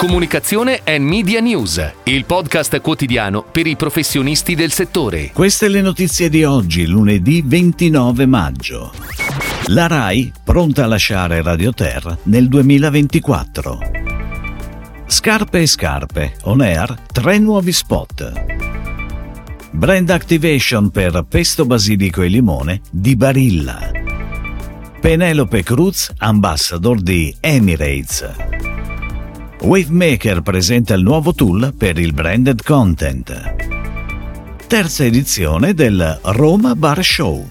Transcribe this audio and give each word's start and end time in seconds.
Comunicazione 0.00 0.80
e 0.82 0.98
Media 0.98 1.40
News, 1.40 1.92
il 2.04 2.24
podcast 2.24 2.80
quotidiano 2.80 3.44
per 3.44 3.66
i 3.66 3.76
professionisti 3.76 4.54
del 4.54 4.72
settore. 4.72 5.30
Queste 5.30 5.68
le 5.68 5.82
notizie 5.82 6.30
di 6.30 6.42
oggi, 6.42 6.86
lunedì 6.86 7.42
29 7.44 8.24
maggio. 8.24 8.94
La 9.66 9.88
RAI 9.88 10.32
pronta 10.42 10.84
a 10.84 10.86
lasciare 10.86 11.42
Radio 11.42 11.74
Terra 11.74 12.16
nel 12.22 12.48
2024. 12.48 13.78
Scarpe 15.04 15.60
e 15.60 15.66
scarpe, 15.66 16.36
on 16.44 16.62
air, 16.62 16.96
tre 17.12 17.38
nuovi 17.38 17.70
spot. 17.70 18.32
Brand 19.70 20.08
activation 20.08 20.88
per 20.90 21.26
pesto 21.28 21.66
basilico 21.66 22.22
e 22.22 22.28
limone 22.28 22.80
di 22.90 23.16
Barilla. 23.16 23.90
Penelope 24.98 25.62
Cruz, 25.62 26.10
ambassador 26.16 27.02
di 27.02 27.36
Emirates. 27.38 28.49
Wavemaker 29.62 30.40
presenta 30.40 30.94
il 30.94 31.02
nuovo 31.02 31.34
tool 31.34 31.74
per 31.76 31.98
il 31.98 32.14
branded 32.14 32.62
content. 32.62 33.54
Terza 34.66 35.04
edizione 35.04 35.74
del 35.74 36.18
Roma 36.22 36.74
Bar 36.74 37.04
Show. 37.04 37.46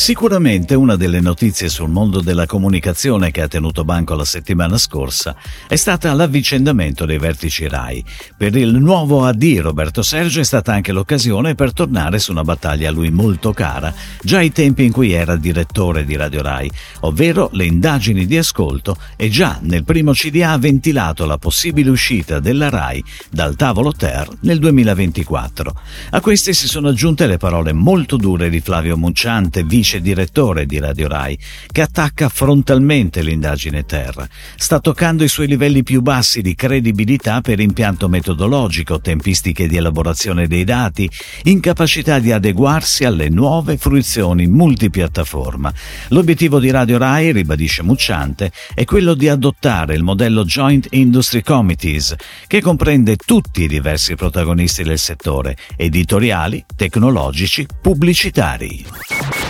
Sicuramente 0.00 0.74
una 0.74 0.96
delle 0.96 1.20
notizie 1.20 1.68
sul 1.68 1.90
mondo 1.90 2.22
della 2.22 2.46
comunicazione 2.46 3.30
che 3.30 3.42
ha 3.42 3.48
tenuto 3.48 3.84
banco 3.84 4.14
la 4.14 4.24
settimana 4.24 4.78
scorsa 4.78 5.36
è 5.68 5.76
stata 5.76 6.14
l'avvicendamento 6.14 7.04
dei 7.04 7.18
vertici 7.18 7.68
RAI. 7.68 8.02
Per 8.34 8.56
il 8.56 8.76
nuovo 8.76 9.26
AD 9.26 9.58
Roberto 9.60 10.00
Sergio 10.00 10.40
è 10.40 10.44
stata 10.44 10.72
anche 10.72 10.92
l'occasione 10.92 11.54
per 11.54 11.74
tornare 11.74 12.18
su 12.18 12.32
una 12.32 12.44
battaglia 12.44 12.88
a 12.88 12.92
lui 12.92 13.10
molto 13.10 13.52
cara, 13.52 13.92
già 14.22 14.38
ai 14.38 14.50
tempi 14.52 14.84
in 14.84 14.90
cui 14.90 15.12
era 15.12 15.36
direttore 15.36 16.06
di 16.06 16.16
Radio 16.16 16.40
RAI, 16.40 16.70
ovvero 17.00 17.50
le 17.52 17.66
indagini 17.66 18.24
di 18.24 18.38
ascolto 18.38 18.96
e 19.16 19.28
già 19.28 19.58
nel 19.60 19.84
primo 19.84 20.12
CDA 20.12 20.52
ha 20.52 20.58
ventilato 20.58 21.26
la 21.26 21.36
possibile 21.36 21.90
uscita 21.90 22.40
della 22.40 22.70
RAI 22.70 23.04
dal 23.30 23.54
tavolo 23.54 23.92
Ter 23.92 24.30
nel 24.40 24.60
2024. 24.60 25.80
A 26.12 26.20
queste 26.22 26.54
si 26.54 26.68
sono 26.68 26.88
aggiunte 26.88 27.26
le 27.26 27.36
parole 27.36 27.74
molto 27.74 28.16
dure 28.16 28.48
di 28.48 28.60
Flavio 28.60 28.96
Munciante, 28.96 29.62
vice 29.62 29.88
vice 29.90 30.00
direttore 30.00 30.66
di 30.66 30.78
Radio 30.78 31.08
Rai, 31.08 31.36
che 31.66 31.82
attacca 31.82 32.28
frontalmente 32.28 33.22
l'indagine 33.22 33.84
Terra. 33.84 34.28
Sta 34.56 34.78
toccando 34.78 35.24
i 35.24 35.28
suoi 35.28 35.48
livelli 35.48 35.82
più 35.82 36.00
bassi 36.00 36.42
di 36.42 36.54
credibilità 36.54 37.40
per 37.40 37.58
impianto 37.58 38.08
metodologico, 38.08 39.00
tempistiche 39.00 39.66
di 39.66 39.76
elaborazione 39.76 40.46
dei 40.46 40.62
dati, 40.62 41.10
incapacità 41.44 42.20
di 42.20 42.30
adeguarsi 42.30 43.04
alle 43.04 43.28
nuove 43.30 43.76
fruizioni 43.78 44.46
multipiattaforma. 44.46 45.72
L'obiettivo 46.08 46.60
di 46.60 46.70
Radio 46.70 46.98
Rai, 46.98 47.32
ribadisce 47.32 47.82
Mucciante, 47.82 48.52
è 48.74 48.84
quello 48.84 49.14
di 49.14 49.28
adottare 49.28 49.94
il 49.94 50.04
modello 50.04 50.44
Joint 50.44 50.86
Industry 50.90 51.42
Committees, 51.42 52.14
che 52.46 52.60
comprende 52.60 53.16
tutti 53.16 53.62
i 53.62 53.68
diversi 53.68 54.14
protagonisti 54.14 54.84
del 54.84 54.98
settore, 54.98 55.56
editoriali, 55.76 56.64
tecnologici, 56.76 57.66
pubblicitari. 57.80 59.49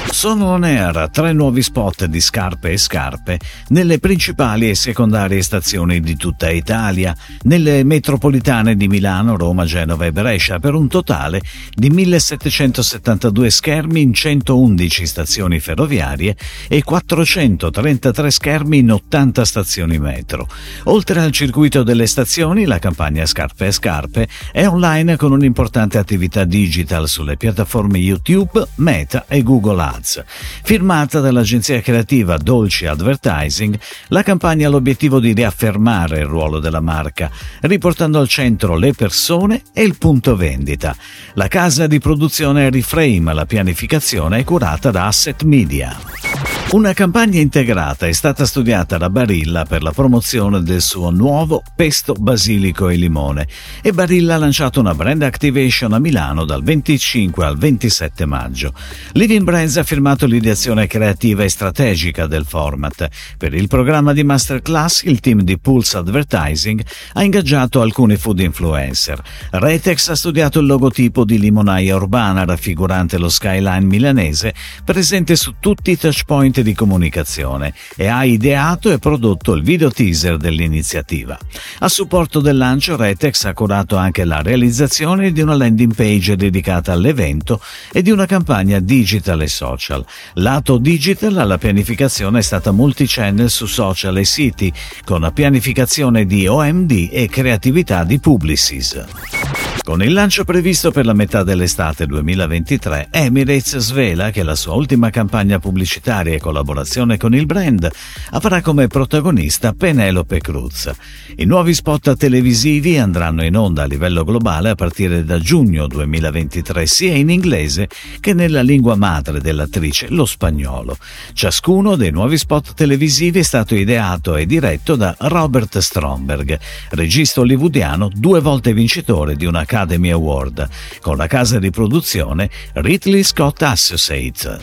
Sono 0.09 0.47
on 0.47 0.63
air 0.63 1.09
tre 1.11 1.31
nuovi 1.31 1.61
spot 1.61 2.05
di 2.05 2.19
scarpe 2.19 2.71
e 2.71 2.77
scarpe 2.77 3.39
nelle 3.69 3.97
principali 3.99 4.69
e 4.69 4.75
secondarie 4.75 5.41
stazioni 5.41 5.99
di 5.99 6.15
tutta 6.15 6.49
Italia, 6.49 7.15
nelle 7.43 7.83
metropolitane 7.83 8.75
di 8.75 8.87
Milano, 8.87 9.37
Roma, 9.37 9.65
Genova 9.65 10.05
e 10.05 10.11
Brescia, 10.11 10.59
per 10.59 10.73
un 10.73 10.87
totale 10.87 11.41
di 11.73 11.89
1772 11.89 13.49
schermi 13.49 14.01
in 14.01 14.13
111 14.13 15.05
stazioni 15.05 15.59
ferroviarie 15.59 16.35
e 16.67 16.83
433 16.83 18.31
schermi 18.31 18.79
in 18.79 18.91
80 18.91 19.45
stazioni 19.45 19.97
metro. 19.97 20.47
Oltre 20.85 21.21
al 21.21 21.31
circuito 21.31 21.83
delle 21.83 22.05
stazioni, 22.05 22.65
la 22.65 22.79
campagna 22.79 23.25
Scarpe 23.25 23.67
e 23.67 23.71
Scarpe 23.71 24.27
è 24.51 24.67
online 24.67 25.15
con 25.15 25.31
un'importante 25.31 25.97
attività 25.97 26.43
digital 26.43 27.07
sulle 27.07 27.37
piattaforme 27.37 27.97
YouTube, 27.97 28.67
Meta 28.75 29.25
e 29.27 29.41
Google 29.41 29.81
Ads. 29.81 29.90
Ads. 29.95 30.23
Firmata 30.63 31.19
dall'agenzia 31.19 31.81
creativa 31.81 32.37
Dolce 32.37 32.87
Advertising, 32.87 33.77
la 34.07 34.23
campagna 34.23 34.67
ha 34.67 34.71
l'obiettivo 34.71 35.19
di 35.19 35.33
riaffermare 35.33 36.19
il 36.19 36.25
ruolo 36.25 36.59
della 36.59 36.81
marca, 36.81 37.29
riportando 37.61 38.19
al 38.19 38.27
centro 38.27 38.75
le 38.75 38.93
persone 38.93 39.63
e 39.73 39.83
il 39.83 39.97
punto 39.97 40.35
vendita. 40.35 40.95
La 41.33 41.47
casa 41.47 41.87
di 41.87 41.99
produzione 41.99 42.69
Reframe, 42.69 43.33
la 43.33 43.45
pianificazione 43.45 44.39
è 44.39 44.43
curata 44.43 44.91
da 44.91 45.07
Asset 45.07 45.43
Media. 45.43 46.30
Una 46.71 46.93
campagna 46.93 47.41
integrata 47.41 48.07
è 48.07 48.13
stata 48.13 48.45
studiata 48.45 48.97
da 48.97 49.09
Barilla 49.09 49.65
per 49.65 49.83
la 49.83 49.91
promozione 49.91 50.63
del 50.63 50.79
suo 50.79 51.09
nuovo 51.09 51.61
pesto 51.75 52.13
basilico 52.13 52.87
e 52.87 52.95
limone 52.95 53.45
e 53.81 53.91
Barilla 53.91 54.35
ha 54.35 54.37
lanciato 54.37 54.79
una 54.79 54.95
brand 54.95 55.21
activation 55.21 55.91
a 55.91 55.99
Milano 55.99 56.45
dal 56.45 56.63
25 56.63 57.43
al 57.43 57.57
27 57.57 58.25
maggio. 58.25 58.73
Living 59.11 59.43
Brands 59.43 59.75
ha 59.75 59.83
firmato 59.83 60.25
l'ideazione 60.25 60.87
creativa 60.87 61.43
e 61.43 61.49
strategica 61.49 62.25
del 62.25 62.45
format. 62.45 63.09
Per 63.37 63.53
il 63.53 63.67
programma 63.67 64.13
di 64.13 64.23
masterclass 64.23 65.01
il 65.03 65.19
team 65.19 65.41
di 65.41 65.59
Pulse 65.59 65.97
Advertising 65.97 66.81
ha 67.15 67.23
ingaggiato 67.23 67.81
alcuni 67.81 68.15
food 68.15 68.39
influencer. 68.39 69.21
Retex 69.49 70.07
ha 70.07 70.15
studiato 70.15 70.59
il 70.59 70.67
logotipo 70.67 71.25
di 71.25 71.37
limonaia 71.37 71.97
urbana 71.97 72.45
raffigurante 72.45 73.17
lo 73.17 73.27
skyline 73.27 73.81
milanese 73.81 74.53
presente 74.85 75.35
su 75.35 75.55
tutti 75.59 75.91
i 75.91 75.97
touchpoint 75.97 76.59
di 76.63 76.73
comunicazione 76.73 77.73
e 77.95 78.07
ha 78.07 78.23
ideato 78.23 78.91
e 78.91 78.99
prodotto 78.99 79.53
il 79.53 79.63
video 79.63 79.91
teaser 79.91 80.37
dell'iniziativa. 80.37 81.37
A 81.79 81.87
supporto 81.87 82.39
del 82.39 82.57
lancio 82.57 82.95
Retex 82.95 83.45
ha 83.45 83.53
curato 83.53 83.95
anche 83.95 84.25
la 84.25 84.41
realizzazione 84.41 85.31
di 85.31 85.41
una 85.41 85.55
landing 85.55 85.93
page 85.93 86.35
dedicata 86.35 86.91
all'evento 86.91 87.61
e 87.91 88.01
di 88.01 88.11
una 88.11 88.25
campagna 88.25 88.79
digital 88.79 89.41
e 89.41 89.47
social. 89.47 90.05
Lato 90.35 90.77
digital, 90.77 91.33
la 91.47 91.57
pianificazione 91.57 92.39
è 92.39 92.43
stata 92.43 92.71
multichannel 92.71 93.49
su 93.49 93.65
social 93.65 94.17
e 94.17 94.25
siti, 94.25 94.71
con 95.03 95.21
la 95.21 95.31
pianificazione 95.31 96.25
di 96.25 96.47
OMD 96.47 97.09
e 97.11 97.27
creatività 97.27 98.03
di 98.03 98.19
Publicis. 98.19 99.40
Con 99.83 100.03
il 100.03 100.13
lancio 100.13 100.43
previsto 100.43 100.91
per 100.91 101.05
la 101.05 101.13
metà 101.13 101.41
dell'estate 101.41 102.05
2023, 102.05 103.07
Emirates 103.09 103.77
svela 103.77 104.29
che 104.29 104.43
la 104.43 104.53
sua 104.53 104.73
ultima 104.73 105.09
campagna 105.09 105.57
pubblicitaria 105.57 106.35
e 106.35 106.39
collaborazione 106.39 107.17
con 107.17 107.33
il 107.33 107.47
brand 107.47 107.89
avrà 108.29 108.61
come 108.61 108.85
protagonista 108.85 109.73
Penelope 109.73 110.39
Cruz. 110.39 110.91
I 111.37 111.45
nuovi 111.45 111.73
spot 111.73 112.15
televisivi 112.15 112.99
andranno 112.99 113.43
in 113.43 113.57
onda 113.57 113.81
a 113.81 113.87
livello 113.87 114.23
globale 114.23 114.69
a 114.69 114.75
partire 114.75 115.25
da 115.25 115.39
giugno 115.39 115.87
2023 115.87 116.85
sia 116.85 117.15
in 117.15 117.31
inglese 117.31 117.89
che 118.19 118.33
nella 118.33 118.61
lingua 118.61 118.95
madre 118.95 119.41
dell'attrice, 119.41 120.09
lo 120.09 120.25
spagnolo. 120.25 120.95
Ciascuno 121.33 121.95
dei 121.95 122.11
nuovi 122.11 122.37
spot 122.37 122.75
televisivi 122.75 123.39
è 123.39 123.43
stato 123.43 123.73
ideato 123.73 124.35
e 124.35 124.45
diretto 124.45 124.95
da 124.95 125.15
Robert 125.17 125.79
Stromberg, 125.79 126.59
regista 126.91 127.41
hollywoodiano 127.41 128.11
due 128.13 128.41
volte 128.41 128.73
vincitore 128.73 129.35
di 129.35 129.45
una 129.45 129.65
Academy 129.71 130.09
Award, 130.09 130.67
con 130.99 131.15
la 131.15 131.27
casa 131.27 131.57
di 131.57 131.69
produzione 131.69 132.49
Ridley 132.73 133.23
Scott 133.23 133.61
Associates. 133.61 134.59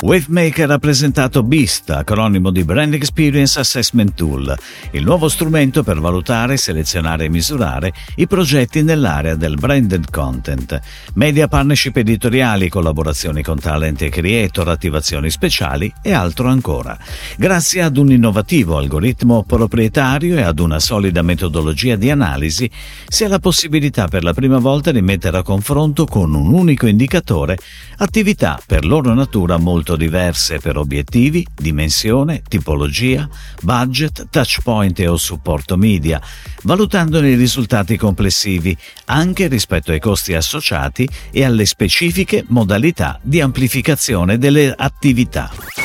Wavemaker 0.00 0.70
ha 0.70 0.78
presentato 0.78 1.42
BEAST, 1.42 1.90
acronimo 1.90 2.50
di 2.50 2.62
Brand 2.62 2.94
Experience 2.94 3.58
Assessment 3.58 4.14
Tool, 4.14 4.56
il 4.92 5.02
nuovo 5.02 5.28
strumento 5.28 5.82
per 5.82 5.98
valutare, 5.98 6.56
selezionare 6.56 7.24
e 7.24 7.28
misurare 7.28 7.92
i 8.14 8.28
progetti 8.28 8.84
nell'area 8.84 9.34
del 9.34 9.56
branded 9.56 10.08
content. 10.08 10.78
Media 11.14 11.48
partnership 11.48 11.96
editoriali, 11.96 12.68
collaborazioni 12.68 13.42
con 13.42 13.58
talent 13.58 14.02
e 14.02 14.08
creator, 14.08 14.68
attivazioni 14.68 15.30
speciali 15.30 15.92
e 16.00 16.12
altro 16.12 16.46
ancora. 16.46 16.96
Grazie 17.36 17.82
ad 17.82 17.96
un 17.96 18.12
innovativo 18.12 18.76
algoritmo 18.76 19.42
proprietario 19.42 20.36
e 20.36 20.42
ad 20.42 20.60
una 20.60 20.78
solida 20.78 21.22
metodologia 21.22 21.96
di 21.96 22.08
analisi, 22.08 22.70
si 23.08 23.24
ha 23.24 23.28
la 23.28 23.40
possibilità 23.40 24.06
per 24.06 24.22
la 24.22 24.27
prima 24.32 24.58
volta 24.58 24.92
di 24.92 25.02
mettere 25.02 25.38
a 25.38 25.42
confronto 25.42 26.04
con 26.04 26.34
un 26.34 26.52
unico 26.52 26.86
indicatore 26.86 27.56
attività 27.98 28.60
per 28.64 28.84
loro 28.84 29.14
natura 29.14 29.56
molto 29.56 29.96
diverse 29.96 30.58
per 30.58 30.76
obiettivi, 30.76 31.46
dimensione, 31.54 32.42
tipologia, 32.46 33.28
budget, 33.62 34.28
touchpoint 34.30 34.98
o 35.00 35.16
supporto 35.16 35.76
media, 35.76 36.20
valutandone 36.62 37.30
i 37.30 37.36
risultati 37.36 37.96
complessivi 37.96 38.76
anche 39.06 39.46
rispetto 39.46 39.92
ai 39.92 40.00
costi 40.00 40.34
associati 40.34 41.08
e 41.30 41.44
alle 41.44 41.66
specifiche 41.66 42.44
modalità 42.48 43.18
di 43.22 43.40
amplificazione 43.40 44.38
delle 44.38 44.74
attività. 44.76 45.77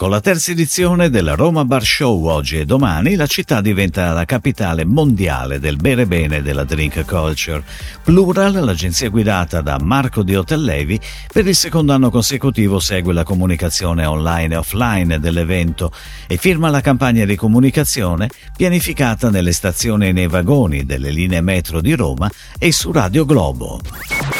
Con 0.00 0.08
la 0.08 0.22
terza 0.22 0.52
edizione 0.52 1.10
del 1.10 1.36
Roma 1.36 1.66
Bar 1.66 1.84
Show 1.84 2.24
oggi 2.24 2.58
e 2.58 2.64
domani 2.64 3.16
la 3.16 3.26
città 3.26 3.60
diventa 3.60 4.14
la 4.14 4.24
capitale 4.24 4.86
mondiale 4.86 5.58
del 5.58 5.76
bere 5.76 6.06
bene 6.06 6.40
della 6.40 6.64
drink 6.64 7.04
culture. 7.04 7.62
Plural, 8.02 8.64
l'agenzia 8.64 9.10
guidata 9.10 9.60
da 9.60 9.78
Marco 9.78 10.22
Di 10.22 10.34
Otellevi, 10.34 10.98
per 11.30 11.46
il 11.46 11.54
secondo 11.54 11.92
anno 11.92 12.08
consecutivo 12.08 12.80
segue 12.80 13.12
la 13.12 13.24
comunicazione 13.24 14.06
online 14.06 14.54
e 14.54 14.56
offline 14.56 15.20
dell'evento 15.20 15.92
e 16.26 16.38
firma 16.38 16.70
la 16.70 16.80
campagna 16.80 17.26
di 17.26 17.36
comunicazione 17.36 18.30
pianificata 18.56 19.28
nelle 19.28 19.52
stazioni 19.52 20.08
e 20.08 20.12
nei 20.12 20.28
vagoni 20.28 20.86
delle 20.86 21.10
linee 21.10 21.42
metro 21.42 21.82
di 21.82 21.92
Roma 21.92 22.30
e 22.58 22.72
su 22.72 22.90
Radio 22.90 23.26
Globo. 23.26 24.39